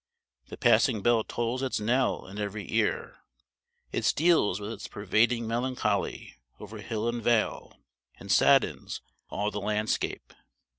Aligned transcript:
The 0.47 0.57
passing 0.57 1.03
bell 1.03 1.23
tolls 1.23 1.61
its 1.61 1.79
knell 1.79 2.25
in 2.25 2.39
every 2.39 2.73
ear; 2.73 3.17
it 3.91 4.03
steals 4.03 4.59
with 4.59 4.71
its 4.71 4.87
pervading 4.87 5.45
melancholy 5.45 6.39
over 6.59 6.79
hill 6.79 7.07
and 7.07 7.21
vale, 7.21 7.77
and 8.19 8.31
saddens 8.31 9.01
all 9.29 9.51
the 9.51 9.61
landscape. 9.61 10.33